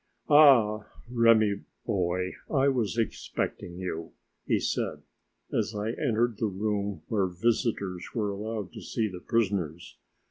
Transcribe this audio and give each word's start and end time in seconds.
"Ah, 0.31 0.87
Remi, 1.11 1.61
boy, 1.85 2.31
I 2.51 2.69
was 2.69 2.97
expecting 2.97 3.77
you," 3.77 4.13
he 4.47 4.59
said, 4.59 5.03
as 5.53 5.75
I 5.75 5.91
entered 5.91 6.37
the 6.39 6.47
room 6.47 7.03
where 7.07 7.27
visitors 7.27 8.07
were 8.15 8.31
allowed 8.31 8.73
to 8.73 8.81
see 8.81 9.07
the 9.07 9.19
prisoners. 9.19 9.97